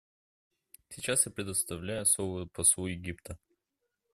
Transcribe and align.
Сейчас 0.89 1.27
я 1.27 1.31
предоставляю 1.31 2.07
слово 2.07 2.47
послу 2.47 2.87
Египта. 2.87 3.37